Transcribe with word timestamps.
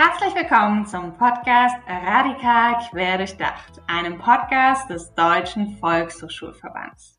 Herzlich 0.00 0.32
willkommen 0.36 0.86
zum 0.86 1.18
Podcast 1.18 1.74
Radikal 1.88 2.78
Querdurchdacht, 2.88 3.82
einem 3.88 4.16
Podcast 4.16 4.88
des 4.88 5.12
Deutschen 5.14 5.76
Volkshochschulverbands. 5.78 7.18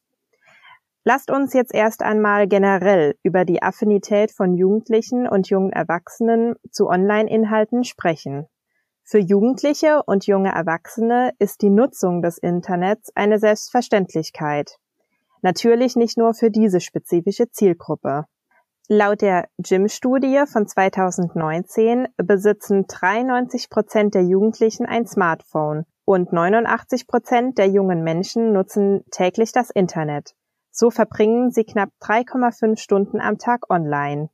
Lasst 1.04 1.31
uns 1.31 1.54
jetzt 1.54 1.72
erst 1.72 2.03
einmal 2.03 2.48
generell 2.48 3.16
über 3.22 3.44
die 3.44 3.62
Affinität 3.62 4.32
von 4.32 4.54
Jugendlichen 4.54 5.28
und 5.28 5.48
jungen 5.48 5.72
Erwachsenen 5.72 6.56
zu 6.71 6.88
Online-Inhalten 6.88 7.84
sprechen. 7.84 8.48
Für 9.10 9.20
Jugendliche 9.20 10.02
und 10.04 10.26
junge 10.26 10.50
Erwachsene 10.50 11.32
ist 11.38 11.62
die 11.62 11.70
Nutzung 11.70 12.20
des 12.20 12.36
Internets 12.36 13.10
eine 13.14 13.38
Selbstverständlichkeit. 13.38 14.76
Natürlich 15.41 15.96
nicht 15.96 16.19
nur 16.19 16.34
für 16.34 16.50
diese 16.50 16.78
spezifische 16.82 17.50
Zielgruppe. 17.50 18.26
Laut 18.86 19.22
der 19.22 19.48
GYM-Studie 19.56 20.42
von 20.47 20.66
2019 20.66 22.08
besitzen 22.18 22.84
93 22.86 23.70
Prozent 23.70 24.14
der 24.14 24.24
Jugendlichen 24.24 24.84
ein 24.84 25.06
Smartphone 25.06 25.86
und 26.04 26.34
89 26.34 27.06
Prozent 27.06 27.56
der 27.56 27.68
jungen 27.68 28.04
Menschen 28.04 28.52
nutzen 28.52 29.06
täglich 29.10 29.52
das 29.52 29.70
Internet. 29.70 30.34
So 30.70 30.91
verbringen 30.91 31.50
sie 31.50 31.64
knapp 31.64 31.88
3,5 32.02 32.76
Stunden 32.76 33.22
am 33.22 33.38
Tag 33.38 33.70
online. 33.70 34.28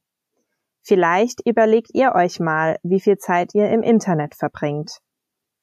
Vielleicht 0.86 1.40
überlegt 1.46 1.90
ihr 1.94 2.12
euch 2.14 2.40
mal, 2.40 2.78
wie 2.82 3.00
viel 3.00 3.16
Zeit 3.16 3.54
ihr 3.54 3.70
im 3.70 3.82
Internet 3.82 4.34
verbringt. 4.34 4.98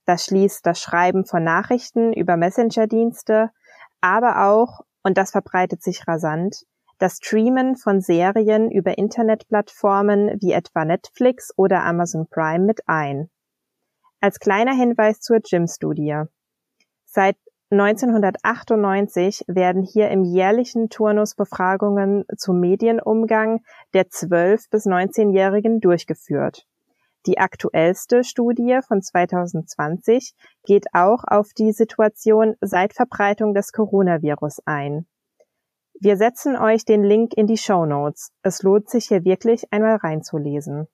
Das 0.06 0.26
schließt 0.26 0.66
das 0.66 0.82
Schreiben 0.82 1.26
von 1.26 1.44
Nachrichten 1.44 2.12
über 2.12 2.38
Messenger-Dienste, 2.38 3.52
aber 4.02 4.48
auch, 4.48 4.82
und 5.04 5.20
das 5.20 5.30
verbreitet 5.30 5.84
sich 5.84 6.08
rasant, 6.08 6.64
das 6.98 7.18
Streamen 7.18 7.76
von 7.76 8.02
Serien 8.02 8.72
über 8.72 8.98
Internetplattformen 8.98 10.40
wie 10.42 10.54
etwa 10.54 10.86
Netflix 10.86 11.52
oder 11.56 11.84
Amazon 11.84 12.28
Prime 12.28 12.66
mit 12.66 12.82
ein. 12.88 13.30
Als 14.22 14.40
kleiner 14.40 14.74
Hinweis 14.74 15.20
zur 15.20 15.40
Gym-Studie. 15.40 16.24
Seit 17.06 17.38
1998 17.72 19.46
werden 19.48 19.82
hier 19.82 20.10
im 20.10 20.26
jährlichen 20.26 20.90
Turnus 20.90 21.36
Befragungen 21.36 22.26
zum 22.36 22.60
Medienumgang 22.60 23.64
der 23.94 24.08
12- 24.08 24.70
bis 24.70 24.86
19-Jährigen 24.86 25.80
durchgeführt. 25.80 26.68
Die 27.28 27.38
aktuellste 27.38 28.26
Studie 28.26 28.80
von 28.86 29.02
2020 29.02 30.34
geht 30.66 30.88
auch 30.94 31.24
auf 31.26 31.54
die 31.58 31.72
Situation 31.72 32.56
seit 32.60 32.94
Verbreitung 32.94 33.54
des 33.54 33.72
Coronavirus 33.72 34.64
ein. 34.66 35.06
Wir 35.98 36.18
setzen 36.18 36.58
euch 36.58 36.84
den 36.84 37.04
Link 37.04 37.34
in 37.38 37.48
die 37.48 37.58
Show 37.58 37.86
Notes. 37.86 38.34
Es 38.42 38.64
lohnt 38.64 38.90
sich 38.90 39.06
hier 39.06 39.24
wirklich 39.24 39.72
einmal 39.72 39.96
reinzulesen. 39.96 40.88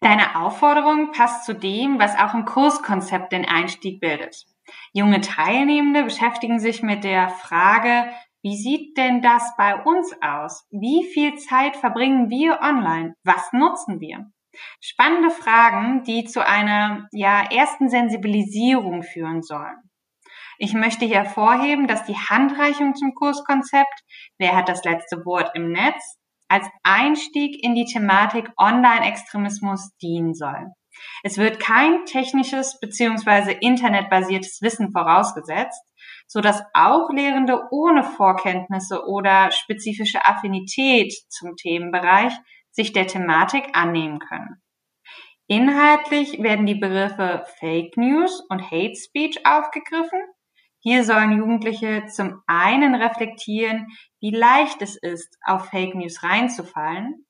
Deine 0.00 0.36
Aufforderung 0.36 1.10
passt 1.10 1.46
zu 1.46 1.54
dem, 1.54 1.98
was 1.98 2.16
auch 2.16 2.34
im 2.34 2.44
Kurskonzept 2.44 3.32
den 3.32 3.44
Einstieg 3.44 4.00
bildet. 4.00 4.44
Junge 4.92 5.20
Teilnehmende 5.20 6.04
beschäftigen 6.04 6.58
sich 6.58 6.82
mit 6.82 7.04
der 7.04 7.28
Frage, 7.28 8.10
wie 8.42 8.56
sieht 8.56 8.96
denn 8.98 9.22
das 9.22 9.54
bei 9.56 9.74
uns 9.82 10.14
aus? 10.20 10.66
Wie 10.70 11.04
viel 11.04 11.36
Zeit 11.36 11.76
verbringen 11.76 12.28
wir 12.28 12.60
online? 12.60 13.14
Was 13.24 13.52
nutzen 13.52 14.00
wir? 14.00 14.30
Spannende 14.80 15.30
Fragen, 15.30 16.04
die 16.04 16.24
zu 16.24 16.46
einer 16.46 17.08
ja, 17.12 17.42
ersten 17.50 17.88
Sensibilisierung 17.88 19.02
führen 19.02 19.42
sollen. 19.42 19.76
Ich 20.58 20.74
möchte 20.74 21.04
hier 21.04 21.24
hervorheben, 21.24 21.88
dass 21.88 22.04
die 22.04 22.16
Handreichung 22.16 22.94
zum 22.94 23.14
Kurskonzept 23.14 24.04
Wer 24.38 24.54
hat 24.54 24.68
das 24.68 24.84
letzte 24.84 25.24
Wort 25.24 25.50
im 25.54 25.72
Netz 25.72 26.18
als 26.48 26.68
Einstieg 26.82 27.64
in 27.64 27.74
die 27.74 27.86
Thematik 27.86 28.50
Online-Extremismus 28.58 29.90
dienen 30.02 30.34
soll. 30.34 30.70
Es 31.22 31.38
wird 31.38 31.60
kein 31.60 32.04
technisches 32.04 32.78
bzw. 32.80 33.56
internetbasiertes 33.60 34.60
Wissen 34.62 34.92
vorausgesetzt, 34.92 35.82
so 36.26 36.40
dass 36.40 36.62
auch 36.74 37.10
Lehrende 37.10 37.62
ohne 37.70 38.02
Vorkenntnisse 38.02 39.06
oder 39.06 39.50
spezifische 39.50 40.26
Affinität 40.26 41.14
zum 41.28 41.56
Themenbereich 41.56 42.32
sich 42.70 42.92
der 42.92 43.06
Thematik 43.06 43.68
annehmen 43.72 44.18
können. 44.18 44.62
Inhaltlich 45.46 46.42
werden 46.42 46.66
die 46.66 46.74
Begriffe 46.74 47.44
Fake 47.58 47.96
News 47.96 48.40
und 48.48 48.70
Hate 48.70 48.96
Speech 48.96 49.46
aufgegriffen. 49.46 50.20
Hier 50.80 51.04
sollen 51.04 51.38
Jugendliche 51.38 52.06
zum 52.06 52.42
einen 52.46 52.94
reflektieren, 52.94 53.88
wie 54.20 54.30
leicht 54.30 54.82
es 54.82 54.96
ist, 54.96 55.36
auf 55.44 55.66
Fake 55.66 55.94
News 55.94 56.22
reinzufallen 56.22 57.26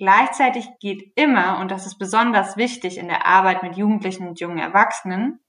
Gleichzeitig 0.00 0.66
geht 0.80 1.12
immer, 1.14 1.60
und 1.60 1.70
das 1.70 1.84
ist 1.84 1.98
besonders 1.98 2.56
wichtig 2.56 2.96
in 2.96 3.08
der 3.08 3.26
Arbeit 3.26 3.62
mit 3.62 3.76
Jugendlichen 3.76 4.26
und 4.26 4.40
jungen 4.40 4.56
Erwachsenen, 4.56 5.40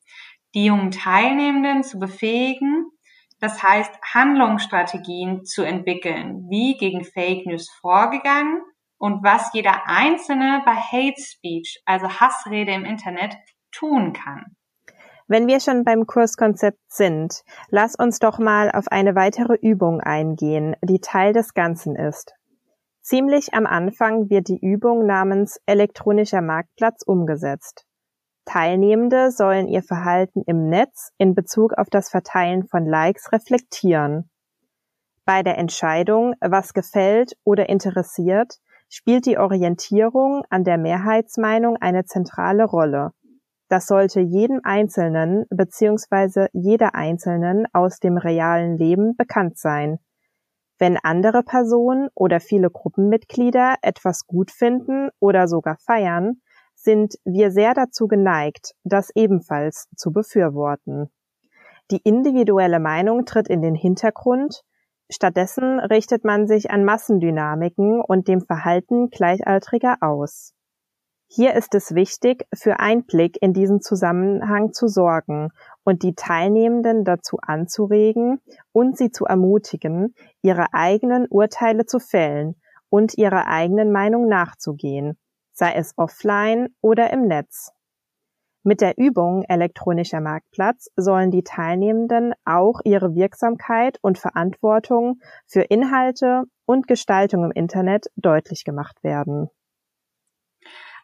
die 0.54 0.66
jungen 0.66 0.92
Teilnehmenden 0.92 1.84
zu 1.84 2.00
befähigen, 2.00 2.92
das 3.40 3.64
heißt 3.64 3.94
Handlungsstrategien 4.14 5.46
zu 5.46 5.64
entwickeln, 5.64 6.48
wie 6.50 6.76
gegen 6.76 7.06
Fake 7.06 7.46
News 7.46 7.70
vorgegangen 7.80 8.62
und 8.98 9.24
was 9.24 9.54
jeder 9.54 9.88
Einzelne 9.88 10.62
bei 10.66 10.76
Hate 10.76 11.22
Speech, 11.22 11.82
also 11.86 12.10
Hassrede 12.10 12.74
im 12.74 12.84
Internet, 12.84 13.38
tun 13.72 14.12
kann. 14.12 14.58
Wenn 15.30 15.48
wir 15.48 15.62
schon 15.62 15.86
beim 15.86 16.06
Kurskonzept 16.06 16.92
sind, 16.92 17.44
lass 17.70 17.96
uns 17.96 18.20
doch 18.20 18.38
mal 18.38 18.70
auf 18.70 18.90
eine 18.90 19.16
weitere 19.16 19.56
Übung 19.62 20.02
eingehen, 20.02 20.76
die 20.82 21.00
Teil 21.00 21.32
des 21.32 21.54
Ganzen 21.54 21.96
ist. 21.96 22.34
Ziemlich 23.02 23.54
am 23.54 23.66
Anfang 23.66 24.30
wird 24.30 24.48
die 24.48 24.60
Übung 24.60 25.06
namens 25.06 25.60
elektronischer 25.66 26.42
Marktplatz 26.42 27.02
umgesetzt. 27.04 27.86
Teilnehmende 28.46 29.32
sollen 29.32 29.68
ihr 29.68 29.82
Verhalten 29.82 30.44
im 30.46 30.70
Netz 30.70 31.12
in 31.18 31.34
Bezug 31.34 31.74
auf 31.74 31.90
das 31.90 32.10
Verteilen 32.10 32.68
von 32.68 32.86
Likes 32.86 33.32
reflektieren. 33.32 34.30
Bei 35.26 35.44
der 35.44 35.58
Entscheidung, 35.58 36.36
was 36.42 36.74
gefällt 36.74 37.34
oder 37.44 37.70
interessiert, 37.70 38.58
spielt 38.90 39.26
die 39.26 39.38
Orientierung 39.38 40.44
an 40.50 40.64
der 40.64 40.78
Mehrheitsmeinung 40.78 41.78
eine 41.78 42.06
zentrale 42.06 42.66
Rolle. 42.66 43.12
Das 43.70 43.88
sollte 43.88 44.20
jedem 44.20 44.60
Einzelnen 44.64 45.46
bzw. 45.50 46.48
jeder 46.52 46.94
Einzelnen 46.94 47.66
aus 47.74 48.00
dem 48.00 48.18
realen 48.18 48.78
Leben 48.78 49.16
bekannt 49.16 49.58
sein. 49.58 50.00
Wenn 50.82 50.98
andere 50.98 51.44
Personen 51.44 52.10
oder 52.16 52.40
viele 52.40 52.72
Gruppenmitglieder 52.72 53.76
etwas 53.84 54.26
gut 54.26 54.50
finden 54.50 55.10
oder 55.20 55.48
sogar 55.48 55.78
feiern, 55.78 56.42
sind 56.74 57.20
wir 57.24 57.52
sehr 57.52 57.76
dazu 57.76 58.08
geneigt, 58.08 58.74
das 58.84 59.12
ebenfalls 59.14 59.90
zu 59.96 60.12
befürworten. 60.12 61.12
Die 61.92 62.02
individuelle 62.04 62.80
Meinung 62.80 63.26
tritt 63.26 63.48
in 63.48 63.62
den 63.62 63.76
Hintergrund, 63.76 64.64
stattdessen 65.08 65.80
richtet 65.80 66.26
man 66.26 66.48
sich 66.48 66.72
an 66.72 66.84
Massendynamiken 66.84 68.02
und 68.02 68.28
dem 68.28 68.42
Verhalten 68.42 69.12
Gleichaltriger 69.12 69.98
aus. 70.02 70.56
Hier 71.34 71.54
ist 71.54 71.74
es 71.76 71.96
wichtig, 71.96 72.46
für 72.54 72.82
Einblick 72.82 73.38
in 73.42 73.54
diesen 73.54 73.80
Zusammenhang 73.80 74.74
zu 74.74 74.90
sorgen 74.90 75.48
und 75.86 76.04
die 76.04 76.14
Teilnehmenden 76.14 77.06
dazu 77.06 77.38
anzuregen 77.42 78.42
und 78.74 78.98
sie 78.98 79.12
zu 79.12 79.24
ermutigen, 79.24 80.14
ihre 80.42 80.74
eigenen 80.74 81.28
Urteile 81.30 81.86
zu 81.86 82.00
fällen 82.00 82.56
und 82.90 83.18
ihrer 83.18 83.48
eigenen 83.48 83.94
Meinung 83.94 84.28
nachzugehen, 84.28 85.18
sei 85.54 85.72
es 85.76 85.94
offline 85.96 86.68
oder 86.82 87.14
im 87.14 87.28
Netz. 87.28 87.72
Mit 88.64 88.82
der 88.82 88.98
Übung 88.98 89.44
elektronischer 89.44 90.20
Marktplatz 90.20 90.90
sollen 90.98 91.32
die 91.32 91.44
Teilnehmenden 91.44 92.34
auch 92.44 92.82
ihre 92.84 93.16
Wirksamkeit 93.16 94.00
und 94.02 94.20
Verantwortung 94.20 95.22
für 95.48 95.62
Inhalte 95.62 96.44
und 96.66 96.90
Gestaltung 96.90 97.46
im 97.46 97.52
Internet 97.52 98.08
deutlich 98.18 98.66
gemacht 98.66 99.02
werden. 99.02 99.50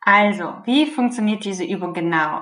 Also, 0.08 0.62
wie 0.64 0.86
funktioniert 0.86 1.44
diese 1.44 1.66
Übung 1.66 1.92
genau? 1.92 2.42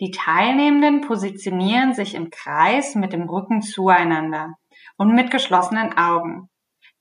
Die 0.00 0.10
Teilnehmenden 0.10 1.00
positionieren 1.00 1.94
sich 1.94 2.14
im 2.14 2.28
Kreis 2.28 2.94
mit 2.94 3.14
dem 3.14 3.22
Rücken 3.22 3.62
zueinander 3.62 4.52
und 4.98 5.14
mit 5.14 5.30
geschlossenen 5.30 5.96
Augen. 5.96 6.50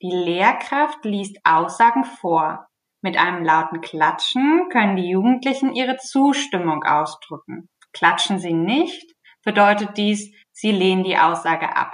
Die 0.02 0.10
Lehrkraft 0.10 1.04
liest 1.04 1.40
Aussagen 1.44 2.06
vor. 2.06 2.66
Mit 3.02 3.18
einem 3.18 3.44
lauten 3.44 3.82
Klatschen 3.82 4.70
können 4.72 4.96
die 4.96 5.10
Jugendlichen 5.10 5.76
ihre 5.76 5.98
Zustimmung 5.98 6.86
ausdrücken. 6.86 7.68
Klatschen 7.92 8.40
sie 8.40 8.54
nicht, 8.54 9.04
bedeutet 9.44 9.98
dies, 9.98 10.34
sie 10.54 10.72
lehnen 10.72 11.04
die 11.04 11.18
Aussage 11.18 11.76
ab. 11.76 11.94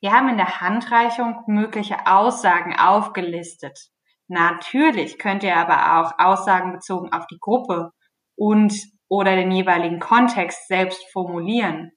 Wir 0.00 0.12
haben 0.12 0.28
in 0.28 0.36
der 0.36 0.60
Handreichung 0.60 1.42
mögliche 1.48 2.06
Aussagen 2.06 2.78
aufgelistet. 2.78 3.90
Natürlich 4.30 5.18
könnt 5.18 5.42
ihr 5.42 5.56
aber 5.56 5.98
auch 5.98 6.12
Aussagen 6.20 6.72
bezogen 6.72 7.12
auf 7.12 7.26
die 7.26 7.40
Gruppe 7.40 7.90
und 8.36 8.72
oder 9.08 9.34
den 9.34 9.50
jeweiligen 9.50 9.98
Kontext 9.98 10.68
selbst 10.68 11.04
formulieren. 11.12 11.90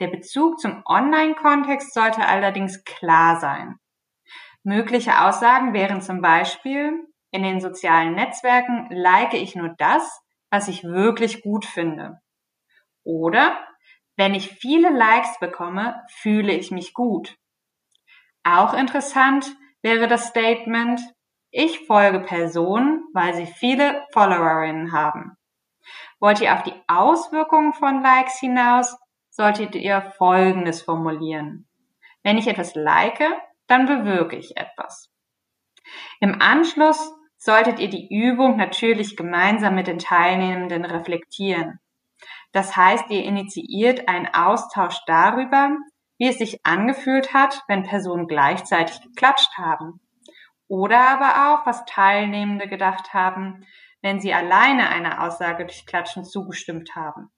Der 0.00 0.06
Bezug 0.06 0.58
zum 0.60 0.82
Online-Kontext 0.86 1.92
sollte 1.92 2.26
allerdings 2.26 2.84
klar 2.84 3.38
sein. 3.38 3.76
Mögliche 4.62 5.20
Aussagen 5.20 5.74
wären 5.74 6.00
zum 6.00 6.22
Beispiel, 6.22 7.06
in 7.32 7.42
den 7.42 7.60
sozialen 7.60 8.14
Netzwerken 8.14 8.88
like 8.88 9.34
ich 9.34 9.54
nur 9.54 9.74
das, 9.76 10.22
was 10.48 10.68
ich 10.68 10.84
wirklich 10.84 11.42
gut 11.42 11.66
finde. 11.66 12.18
Oder, 13.04 13.62
wenn 14.16 14.34
ich 14.34 14.48
viele 14.48 14.88
Likes 14.88 15.38
bekomme, 15.38 16.02
fühle 16.08 16.54
ich 16.54 16.70
mich 16.70 16.94
gut. 16.94 17.36
Auch 18.42 18.72
interessant 18.72 19.54
wäre 19.82 20.08
das 20.08 20.28
Statement, 20.28 21.02
ich 21.50 21.86
folge 21.86 22.20
Personen, 22.20 23.04
weil 23.12 23.34
sie 23.34 23.46
viele 23.46 24.06
Followerinnen 24.12 24.92
haben. 24.92 25.36
Wollt 26.20 26.40
ihr 26.40 26.54
auf 26.54 26.62
die 26.62 26.74
Auswirkungen 26.86 27.72
von 27.72 28.02
Likes 28.02 28.38
hinaus, 28.38 28.96
solltet 29.30 29.74
ihr 29.74 30.02
Folgendes 30.18 30.82
formulieren. 30.82 31.68
Wenn 32.22 32.38
ich 32.38 32.48
etwas 32.48 32.74
like, 32.74 33.22
dann 33.66 33.86
bewirke 33.86 34.36
ich 34.36 34.56
etwas. 34.56 35.10
Im 36.20 36.42
Anschluss 36.42 37.12
solltet 37.36 37.78
ihr 37.78 37.88
die 37.88 38.08
Übung 38.12 38.56
natürlich 38.56 39.16
gemeinsam 39.16 39.74
mit 39.74 39.86
den 39.86 39.98
Teilnehmenden 39.98 40.84
reflektieren. 40.84 41.78
Das 42.52 42.76
heißt, 42.76 43.10
ihr 43.10 43.22
initiiert 43.22 44.08
einen 44.08 44.26
Austausch 44.34 44.98
darüber, 45.06 45.76
wie 46.18 46.28
es 46.28 46.38
sich 46.38 46.66
angefühlt 46.66 47.32
hat, 47.32 47.62
wenn 47.68 47.84
Personen 47.84 48.26
gleichzeitig 48.26 49.00
geklatscht 49.02 49.56
haben. 49.56 50.00
Oder 50.68 51.00
aber 51.08 51.60
auch, 51.60 51.66
was 51.66 51.84
Teilnehmende 51.86 52.68
gedacht 52.68 53.14
haben, 53.14 53.64
wenn 54.02 54.20
sie 54.20 54.32
alleine 54.32 54.88
einer 54.90 55.24
Aussage 55.24 55.64
durch 55.64 55.86
Klatschen 55.86 56.24
zugestimmt 56.24 56.94
haben. 56.94 57.30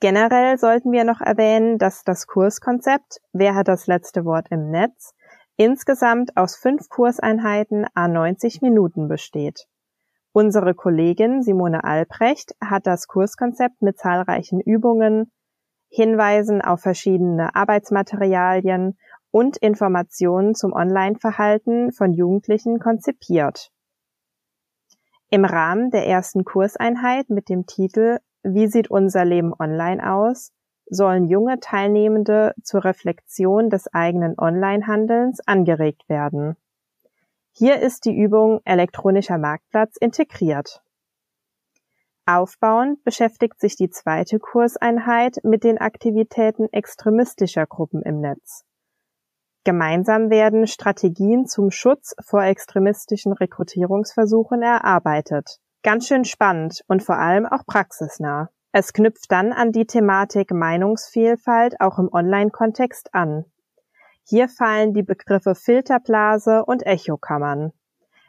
Generell 0.00 0.58
sollten 0.58 0.92
wir 0.92 1.04
noch 1.04 1.20
erwähnen, 1.20 1.78
dass 1.78 2.04
das 2.04 2.26
Kurskonzept 2.26 3.20
Wer 3.32 3.54
hat 3.54 3.68
das 3.68 3.86
letzte 3.86 4.24
Wort 4.24 4.48
im 4.50 4.70
Netz 4.70 5.14
insgesamt 5.56 6.36
aus 6.36 6.56
fünf 6.56 6.88
Kurseinheiten 6.88 7.86
a 7.94 8.08
90 8.08 8.62
Minuten 8.62 9.08
besteht. 9.08 9.66
Unsere 10.32 10.74
Kollegin 10.74 11.42
Simone 11.42 11.84
Albrecht 11.84 12.54
hat 12.60 12.86
das 12.86 13.06
Kurskonzept 13.06 13.82
mit 13.82 13.98
zahlreichen 13.98 14.60
Übungen, 14.60 15.30
Hinweisen 15.90 16.62
auf 16.62 16.80
verschiedene 16.80 17.54
Arbeitsmaterialien 17.54 18.96
und 19.32 19.56
Informationen 19.56 20.54
zum 20.54 20.72
Online-Verhalten 20.72 21.90
von 21.90 22.12
Jugendlichen 22.12 22.78
konzipiert. 22.78 23.72
Im 25.30 25.44
Rahmen 25.44 25.90
der 25.90 26.06
ersten 26.06 26.44
Kurseinheit 26.44 27.30
mit 27.30 27.48
dem 27.48 27.66
Titel 27.66 28.18
Wie 28.44 28.68
sieht 28.68 28.90
unser 28.90 29.24
Leben 29.24 29.52
online 29.58 30.08
aus? 30.08 30.52
sollen 30.86 31.26
junge 31.26 31.58
Teilnehmende 31.58 32.54
zur 32.62 32.84
Reflexion 32.84 33.70
des 33.70 33.88
eigenen 33.94 34.34
Online-Handelns 34.38 35.40
angeregt 35.46 36.06
werden. 36.08 36.56
Hier 37.52 37.80
ist 37.80 38.04
die 38.04 38.14
Übung 38.14 38.60
elektronischer 38.64 39.38
Marktplatz 39.38 39.96
integriert. 39.96 40.82
Aufbauend 42.26 43.02
beschäftigt 43.04 43.58
sich 43.58 43.76
die 43.76 43.88
zweite 43.88 44.38
Kurseinheit 44.38 45.38
mit 45.44 45.64
den 45.64 45.78
Aktivitäten 45.78 46.68
extremistischer 46.72 47.66
Gruppen 47.66 48.02
im 48.02 48.20
Netz. 48.20 48.66
Gemeinsam 49.64 50.28
werden 50.28 50.66
Strategien 50.66 51.46
zum 51.46 51.70
Schutz 51.70 52.16
vor 52.20 52.42
extremistischen 52.42 53.32
Rekrutierungsversuchen 53.32 54.60
erarbeitet. 54.60 55.60
Ganz 55.84 56.08
schön 56.08 56.24
spannend 56.24 56.82
und 56.88 57.02
vor 57.02 57.18
allem 57.18 57.46
auch 57.46 57.64
praxisnah. 57.64 58.50
Es 58.72 58.92
knüpft 58.92 59.30
dann 59.30 59.52
an 59.52 59.70
die 59.70 59.86
Thematik 59.86 60.50
Meinungsvielfalt 60.50 61.80
auch 61.80 61.98
im 61.98 62.08
Online-Kontext 62.12 63.14
an. 63.14 63.44
Hier 64.24 64.48
fallen 64.48 64.94
die 64.94 65.02
Begriffe 65.02 65.54
Filterblase 65.54 66.64
und 66.64 66.84
Echokammern. 66.84 67.72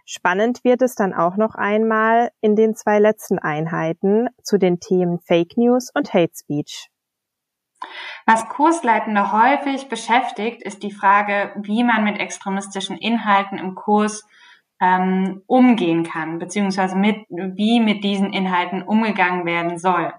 Spannend 0.05 0.63
wird 0.63 0.81
es 0.81 0.95
dann 0.95 1.13
auch 1.13 1.37
noch 1.37 1.55
einmal 1.55 2.29
in 2.41 2.55
den 2.55 2.75
zwei 2.75 2.99
letzten 2.99 3.39
Einheiten 3.39 4.27
zu 4.43 4.57
den 4.57 4.79
Themen 4.79 5.19
Fake 5.19 5.55
News 5.57 5.89
und 5.93 6.13
Hate 6.13 6.33
Speech. 6.35 6.89
Was 8.25 8.47
Kursleitende 8.49 9.31
häufig 9.31 9.89
beschäftigt, 9.89 10.61
ist 10.63 10.83
die 10.83 10.91
Frage, 10.91 11.53
wie 11.61 11.83
man 11.83 12.03
mit 12.03 12.19
extremistischen 12.19 12.97
Inhalten 12.97 13.57
im 13.57 13.75
Kurs 13.75 14.23
ähm, 14.81 15.41
umgehen 15.47 16.03
kann, 16.03 16.39
beziehungsweise 16.39 16.95
mit, 16.95 17.25
wie 17.29 17.79
mit 17.79 18.03
diesen 18.03 18.33
Inhalten 18.33 18.83
umgegangen 18.83 19.45
werden 19.45 19.77
soll. 19.77 20.13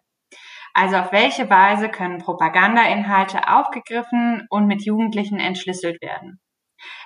Also 0.75 0.97
auf 0.97 1.13
welche 1.13 1.49
Weise 1.49 1.89
können 1.89 2.19
Propagandainhalte 2.19 3.49
aufgegriffen 3.49 4.47
und 4.51 4.67
mit 4.67 4.85
Jugendlichen 4.85 5.39
entschlüsselt 5.39 6.03
werden. 6.03 6.41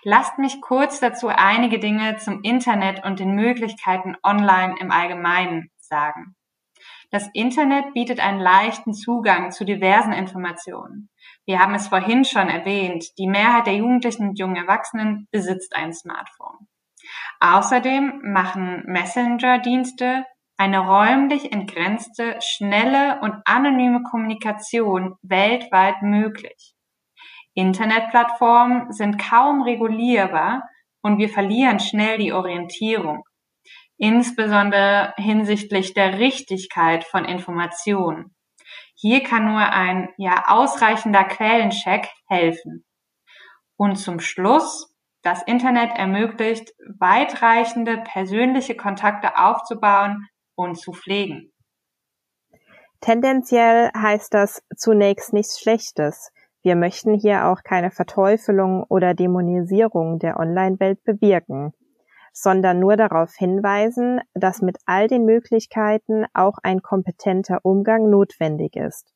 Lasst 0.03 0.38
mich 0.38 0.61
kurz 0.61 1.00
dazu 1.00 1.29
einige 1.29 1.79
Dinge 1.79 2.17
zum 2.17 2.43
Internet 2.43 3.05
und 3.05 3.21
den 3.21 3.35
Möglichkeiten 3.35 4.17
online 4.23 4.75
im 4.81 4.91
Allgemeinen 4.91 5.71
sagen. 5.77 6.35
Das 7.11 7.29
Internet 7.33 7.95
bietet 7.95 8.21
einen 8.21 8.41
leichten 8.41 8.93
Zugang 8.93 9.50
zu 9.50 9.65
diversen 9.65 10.12
Informationen. 10.12 11.09
Wir 11.47 11.59
haben 11.59 11.75
es 11.75 11.88
vorhin 11.88 12.27
schon 12.27 12.49
erwähnt, 12.49 13.17
die 13.19 13.27
Mehrheit 13.27 13.67
der 13.67 13.77
Jugendlichen 13.77 14.29
und 14.29 14.38
jungen 14.38 14.57
Erwachsenen 14.57 15.27
besitzt 15.31 15.75
ein 15.75 15.95
Smartphone. 15.95 16.69
Außerdem 17.41 18.21
machen 18.25 18.83
Messenger-Dienste 18.87 20.27
eine 20.59 20.81
räumlich 20.81 21.53
entgrenzte, 21.53 22.37
schnelle 22.41 23.21
und 23.21 23.37
anonyme 23.45 24.03
Kommunikation 24.03 25.17
weltweit 25.23 26.03
möglich. 26.03 26.75
Internetplattformen 27.55 28.93
sind 28.93 29.19
kaum 29.19 29.62
regulierbar 29.62 30.69
und 31.00 31.19
wir 31.19 31.29
verlieren 31.29 31.81
schnell 31.81 32.19
die 32.19 32.33
Orientierung. 32.33 33.25
Insbesondere 33.99 35.12
hinsichtlich 35.17 35.93
der 35.93 36.19
Richtigkeit 36.19 37.05
von 37.05 37.25
Informationen. 37.25 38.35
Hier 38.95 39.23
kann 39.23 39.45
nur 39.45 39.61
ein 39.61 40.09
ja 40.17 40.45
ausreichender 40.49 41.25
Quellencheck 41.25 42.09
helfen. 42.26 42.85
Und 43.76 43.97
zum 43.97 44.19
Schluss, 44.19 44.93
das 45.23 45.43
Internet 45.43 45.97
ermöglicht, 45.97 46.73
weitreichende 46.99 47.99
persönliche 47.99 48.76
Kontakte 48.76 49.37
aufzubauen 49.37 50.26
und 50.57 50.76
zu 50.76 50.93
pflegen. 50.93 51.52
Tendenziell 53.00 53.90
heißt 53.97 54.35
das 54.35 54.62
zunächst 54.76 55.33
nichts 55.33 55.61
Schlechtes. 55.61 56.33
Wir 56.62 56.75
möchten 56.75 57.14
hier 57.14 57.47
auch 57.47 57.62
keine 57.62 57.93
Verteufelung 57.93 58.83
oder 58.83 59.14
Dämonisierung 59.14 60.19
der 60.19 60.40
Online-Welt 60.40 61.05
bewirken, 61.05 61.73
sondern 62.32 62.80
nur 62.80 62.97
darauf 62.97 63.35
hinweisen, 63.35 64.20
dass 64.35 64.62
mit 64.62 64.78
all 64.87 65.08
den 65.08 65.25
Möglichkeiten 65.25 66.26
auch 66.35 66.58
ein 66.62 66.82
kompetenter 66.82 67.61
Umgang 67.62 68.11
notwendig 68.11 68.76
ist. 68.76 69.12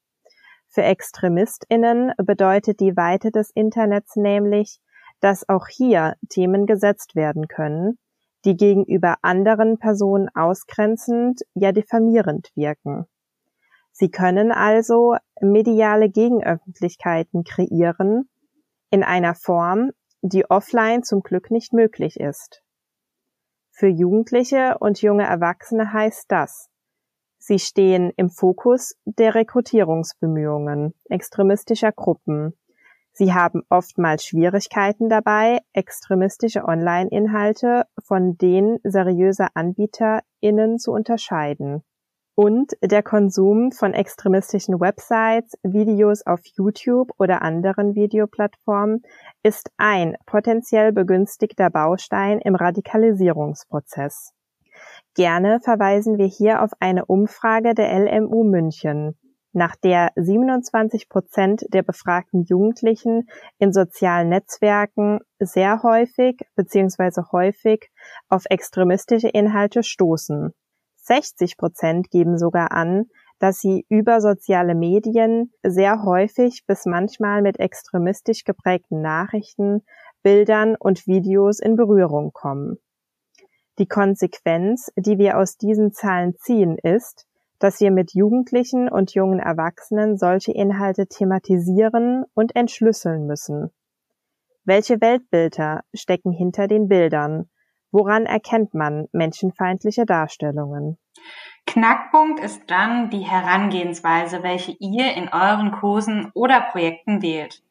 Für 0.69 0.83
Extremistinnen 0.83 2.13
bedeutet 2.17 2.81
die 2.81 2.97
Weite 2.97 3.31
des 3.31 3.51
Internets 3.51 4.17
nämlich, 4.17 4.81
dass 5.21 5.49
auch 5.49 5.69
hier 5.69 6.17
Themen 6.29 6.67
gesetzt 6.67 7.15
werden 7.15 7.47
können, 7.47 7.99
die 8.45 8.57
gegenüber 8.57 9.17
anderen 9.23 9.79
Personen 9.79 10.29
ausgrenzend, 10.35 11.43
ja 11.55 11.73
diffamierend 11.73 12.51
wirken. 12.55 13.07
Sie 13.93 14.11
können 14.11 14.51
also 14.51 15.17
mediale 15.41 16.09
Gegenöffentlichkeiten 16.09 17.45
kreieren 17.45 18.29
in 18.91 19.03
einer 19.05 19.35
Form, 19.35 19.91
die 20.23 20.49
offline 20.49 21.03
zum 21.03 21.23
Glück 21.23 21.51
nicht 21.51 21.73
möglich 21.73 22.19
ist. 22.19 22.63
Für 23.83 23.89
Jugendliche 23.89 24.77
und 24.79 25.03
junge 25.03 25.25
Erwachsene 25.25 25.93
heißt 25.93 26.27
das, 26.31 26.71
sie 27.39 27.59
stehen 27.59 28.13
im 28.17 28.31
Fokus 28.31 28.95
der 29.07 29.35
Rekrutierungsbemühungen 29.35 30.95
extremistischer 31.09 31.91
Gruppen. 31.91 32.57
Sie 33.11 33.35
haben 33.35 33.65
oftmals 33.71 34.25
Schwierigkeiten 34.25 35.09
dabei, 35.09 35.63
extremistische 35.73 36.63
Online-Inhalte 36.63 37.87
von 37.99 38.39
den 38.39 38.79
seriöser 38.85 39.49
AnbieterInnen 39.55 40.79
zu 40.79 40.93
unterscheiden 40.93 41.83
und 42.35 42.73
der 42.83 43.03
Konsum 43.03 43.73
von 43.73 43.93
extremistischen 43.93 44.81
Websites, 44.81 45.55
Videos 45.63 46.25
auf 46.25 46.41
YouTube 46.57 47.13
oder 47.19 47.43
anderen 47.43 47.95
Videoplattformen 47.95 49.03
ist 49.43 49.71
ein 49.77 50.17
potenziell 50.25 50.93
begünstigter 50.93 51.69
Baustein 51.69 52.39
im 52.39 52.55
Radikalisierungsprozess. 52.55 54.33
Gerne 55.15 55.61
verweisen 55.61 56.17
wir 56.17 56.27
hier 56.27 56.63
auf 56.63 56.71
eine 56.81 57.05
Umfrage 57.05 57.75
der 57.75 57.93
LMU 57.99 58.45
München, 58.45 59.19
nach 59.53 59.77
der 59.77 60.13
27 60.17 61.11
Prozent 61.11 61.67
der 61.69 61.83
befragten 61.83 62.45
Jugendlichen 62.45 63.29
in 63.59 63.75
sozialen 63.75 64.31
Netzwerken 64.31 65.21
sehr 65.39 65.83
häufig 65.83 66.41
bzw. 66.57 67.25
häufig 67.31 67.91
auf 68.31 68.45
extremistische 68.49 69.29
Inhalte 69.29 69.83
stoßen 69.83 70.55
60 71.03 71.57
Prozent 71.57 72.11
geben 72.11 72.39
sogar 72.39 72.73
an, 72.73 73.07
dass 73.39 73.59
sie 73.59 73.85
über 73.89 74.21
soziale 74.21 74.75
Medien 74.75 75.53
sehr 75.63 76.05
häufig 76.05 76.65
bis 76.67 76.87
manchmal 76.87 77.43
mit 77.43 77.59
extremistisch 77.59 78.45
geprägten 78.45 79.03
Nachrichten, 79.03 79.83
Bildern 80.23 80.77
und 80.77 81.07
Videos 81.07 81.59
in 81.59 81.75
Berührung 81.77 82.33
kommen. 82.33 82.79
Die 83.79 83.89
Konsequenz, 83.89 84.93
die 84.97 85.19
wir 85.19 85.39
aus 85.39 85.57
diesen 85.57 85.93
Zahlen 85.93 86.37
ziehen, 86.37 86.79
ist, 86.79 87.27
dass 87.59 87.81
wir 87.81 87.91
mit 87.91 88.13
Jugendlichen 88.15 88.89
und 88.89 89.15
jungen 89.15 89.39
Erwachsenen 89.39 90.19
solche 90.19 90.53
Inhalte 90.53 91.07
thematisieren 91.07 92.25
und 92.35 92.55
entschlüsseln 92.55 93.27
müssen. 93.27 93.71
Welche 94.65 95.01
Weltbilder 95.01 95.83
stecken 95.95 96.33
hinter 96.33 96.69
den 96.69 96.87
Bildern? 96.87 97.49
Woran 97.93 98.25
erkennt 98.25 98.75
man 98.75 99.07
menschenfeindliche 99.13 100.07
Darstellungen? 100.07 100.99
Knackpunkt 101.67 102.41
ist 102.41 102.71
dann 102.71 103.11
die 103.11 103.21
Herangehensweise, 103.21 104.43
welche 104.43 104.73
ihr 104.81 105.15
in 105.15 105.29
euren 105.29 105.73
Kursen 105.73 106.31
oder 106.35 106.61
Projekten 106.61 107.23
wählt. 107.23 107.63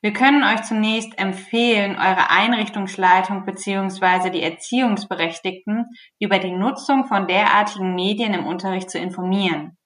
Wir 0.00 0.12
können 0.12 0.44
euch 0.44 0.62
zunächst 0.62 1.18
empfehlen, 1.18 1.96
eure 1.96 2.30
Einrichtungsleitung 2.30 3.44
bzw. 3.44 4.30
die 4.30 4.42
Erziehungsberechtigten 4.42 5.86
über 6.20 6.38
die 6.38 6.52
Nutzung 6.52 7.06
von 7.06 7.26
derartigen 7.26 7.96
Medien 7.96 8.34
im 8.34 8.46
Unterricht 8.46 8.90
zu 8.90 8.98
informieren. 8.98 9.77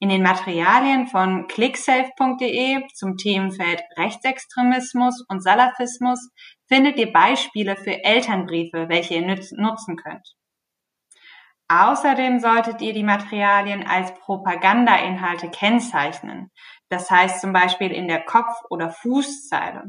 In 0.00 0.08
den 0.08 0.22
Materialien 0.22 1.06
von 1.06 1.46
clicksafe.de 1.46 2.86
zum 2.94 3.16
Themenfeld 3.16 3.82
Rechtsextremismus 3.96 5.24
und 5.28 5.42
Salafismus 5.42 6.30
findet 6.68 6.98
ihr 6.98 7.12
Beispiele 7.12 7.76
für 7.76 8.02
Elternbriefe, 8.04 8.88
welche 8.88 9.14
ihr 9.14 9.26
nutzen 9.26 9.96
könnt. 9.96 10.34
Außerdem 11.68 12.40
solltet 12.40 12.82
ihr 12.82 12.92
die 12.92 13.02
Materialien 13.02 13.86
als 13.86 14.12
Propagandainhalte 14.14 15.50
kennzeichnen. 15.50 16.50
Das 16.90 17.10
heißt 17.10 17.40
zum 17.40 17.52
Beispiel 17.52 17.90
in 17.90 18.06
der 18.06 18.22
Kopf- 18.24 18.62
oder 18.68 18.90
Fußzeile. 18.90 19.84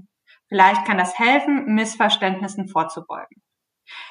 Vielleicht 0.48 0.86
kann 0.86 0.98
das 0.98 1.20
helfen, 1.20 1.74
Missverständnissen 1.74 2.70
vorzubeugen. 2.70 3.42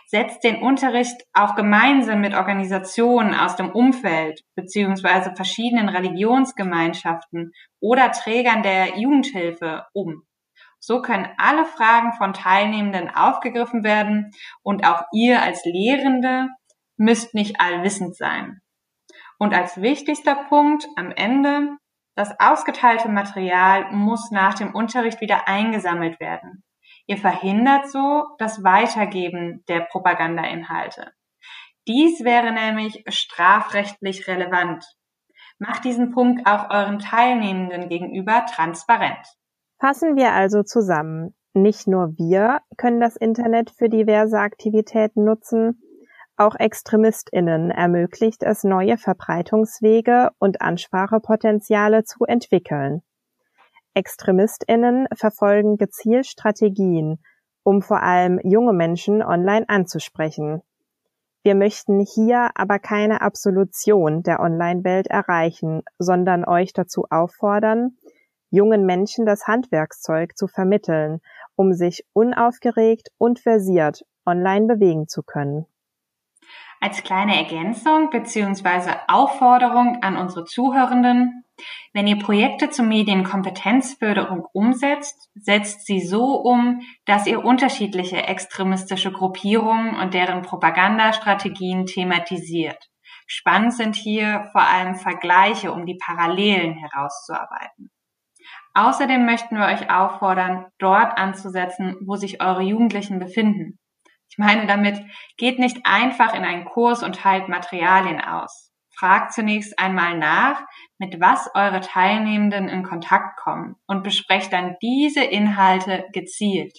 Setzt 0.06 0.44
den 0.44 0.62
Unterricht 0.62 1.22
auch 1.32 1.54
gemeinsam 1.54 2.20
mit 2.20 2.34
Organisationen 2.34 3.34
aus 3.34 3.56
dem 3.56 3.70
Umfeld 3.70 4.42
beziehungsweise 4.54 5.34
verschiedenen 5.34 5.88
Religionsgemeinschaften 5.88 7.52
oder 7.80 8.12
Trägern 8.12 8.62
der 8.62 8.98
Jugendhilfe 8.98 9.86
um. 9.92 10.22
So 10.78 11.00
können 11.00 11.28
alle 11.38 11.64
Fragen 11.64 12.12
von 12.12 12.34
Teilnehmenden 12.34 13.08
aufgegriffen 13.08 13.84
werden 13.84 14.32
und 14.62 14.86
auch 14.86 15.02
ihr 15.12 15.40
als 15.42 15.64
Lehrende 15.64 16.48
müsst 16.96 17.34
nicht 17.34 17.60
allwissend 17.60 18.16
sein. 18.16 18.60
Und 19.38 19.54
als 19.54 19.80
wichtigster 19.80 20.34
Punkt 20.48 20.86
am 20.96 21.10
Ende, 21.10 21.76
das 22.16 22.38
ausgeteilte 22.38 23.08
Material 23.08 23.90
muss 23.92 24.30
nach 24.30 24.54
dem 24.54 24.74
Unterricht 24.74 25.20
wieder 25.20 25.48
eingesammelt 25.48 26.20
werden. 26.20 26.62
Ihr 27.06 27.18
verhindert 27.18 27.90
so 27.90 28.24
das 28.38 28.64
Weitergeben 28.64 29.64
der 29.68 29.80
Propagandainhalte. 29.80 31.12
Dies 31.86 32.24
wäre 32.24 32.52
nämlich 32.52 33.04
strafrechtlich 33.08 34.26
relevant. 34.26 34.84
Macht 35.58 35.84
diesen 35.84 36.12
Punkt 36.12 36.46
auch 36.46 36.70
euren 36.70 36.98
Teilnehmenden 36.98 37.88
gegenüber 37.88 38.46
transparent. 38.46 39.26
Fassen 39.78 40.16
wir 40.16 40.32
also 40.32 40.62
zusammen. 40.62 41.34
Nicht 41.52 41.86
nur 41.86 42.14
wir 42.16 42.60
können 42.76 43.00
das 43.00 43.16
Internet 43.16 43.70
für 43.70 43.88
diverse 43.88 44.38
Aktivitäten 44.38 45.24
nutzen, 45.24 45.80
auch 46.36 46.56
ExtremistInnen 46.58 47.70
ermöglicht 47.70 48.42
es, 48.42 48.64
neue 48.64 48.98
Verbreitungswege 48.98 50.30
und 50.40 50.62
Ansprachepotenziale 50.62 52.02
zu 52.02 52.24
entwickeln. 52.24 53.02
ExtremistInnen 53.94 55.06
verfolgen 55.14 55.76
gezielt 55.76 56.26
Strategien, 56.26 57.22
um 57.62 57.80
vor 57.80 58.02
allem 58.02 58.40
junge 58.42 58.72
Menschen 58.72 59.22
online 59.22 59.68
anzusprechen. 59.68 60.62
Wir 61.42 61.54
möchten 61.54 62.00
hier 62.00 62.50
aber 62.54 62.78
keine 62.78 63.20
Absolution 63.20 64.22
der 64.22 64.40
Online-Welt 64.40 65.08
erreichen, 65.08 65.82
sondern 65.98 66.44
euch 66.44 66.72
dazu 66.72 67.04
auffordern, 67.10 67.96
jungen 68.50 68.86
Menschen 68.86 69.26
das 69.26 69.46
Handwerkszeug 69.46 70.36
zu 70.36 70.46
vermitteln, 70.46 71.20
um 71.54 71.74
sich 71.74 72.06
unaufgeregt 72.14 73.10
und 73.18 73.40
versiert 73.40 74.04
online 74.24 74.66
bewegen 74.66 75.06
zu 75.06 75.22
können. 75.22 75.66
Als 76.80 77.02
kleine 77.02 77.36
Ergänzung 77.36 78.10
bzw. 78.10 78.92
Aufforderung 79.08 79.98
an 80.02 80.16
unsere 80.16 80.44
Zuhörenden, 80.44 81.43
wenn 81.92 82.06
ihr 82.06 82.18
Projekte 82.18 82.70
zur 82.70 82.84
Medienkompetenzförderung 82.86 84.46
umsetzt, 84.52 85.30
setzt 85.34 85.86
sie 85.86 86.00
so 86.00 86.34
um, 86.40 86.80
dass 87.04 87.26
ihr 87.26 87.44
unterschiedliche 87.44 88.16
extremistische 88.16 89.12
Gruppierungen 89.12 89.94
und 89.94 90.14
deren 90.14 90.42
Propagandastrategien 90.42 91.86
thematisiert. 91.86 92.90
Spannend 93.26 93.74
sind 93.74 93.96
hier 93.96 94.48
vor 94.52 94.62
allem 94.62 94.96
Vergleiche, 94.96 95.72
um 95.72 95.86
die 95.86 95.98
Parallelen 96.04 96.74
herauszuarbeiten. 96.74 97.90
Außerdem 98.74 99.24
möchten 99.24 99.56
wir 99.56 99.66
euch 99.66 99.88
auffordern, 99.90 100.66
dort 100.78 101.16
anzusetzen, 101.16 101.96
wo 102.04 102.16
sich 102.16 102.42
eure 102.42 102.62
Jugendlichen 102.62 103.20
befinden. 103.20 103.78
Ich 104.28 104.36
meine 104.36 104.66
damit, 104.66 105.00
geht 105.36 105.60
nicht 105.60 105.78
einfach 105.84 106.34
in 106.34 106.44
einen 106.44 106.64
Kurs 106.64 107.04
und 107.04 107.14
teilt 107.14 107.48
Materialien 107.48 108.20
aus. 108.20 108.63
Fragt 109.04 109.34
zunächst 109.34 109.78
einmal 109.78 110.16
nach, 110.16 110.62
mit 110.96 111.20
was 111.20 111.50
eure 111.52 111.80
Teilnehmenden 111.80 112.70
in 112.70 112.82
Kontakt 112.82 113.36
kommen 113.36 113.76
und 113.86 114.02
besprecht 114.02 114.50
dann 114.50 114.76
diese 114.80 115.22
Inhalte 115.22 116.06
gezielt. 116.14 116.72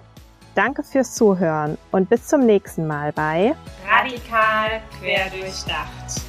Danke 0.56 0.84
fürs 0.84 1.14
Zuhören 1.14 1.78
und 1.92 2.10
bis 2.10 2.28
zum 2.28 2.46
nächsten 2.46 2.88
Mal 2.88 3.12
bei 3.12 3.54
Radikal 3.86 4.82
quer 5.00 5.30
durchdacht. 5.30 6.25